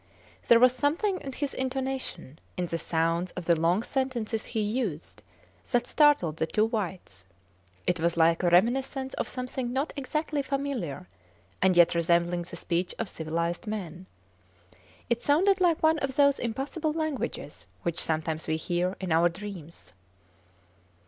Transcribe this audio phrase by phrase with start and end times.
[0.47, 5.21] There was something in his intonation, in the sounds of the long sentences he used,
[5.71, 7.25] that startled the two whites.
[7.85, 11.07] It was like a reminiscence of something not exactly familiar,
[11.61, 14.07] and yet resembling the speech of civilized men.
[15.07, 19.93] It sounded like one of those impossible languages which sometimes we hear in our dreams.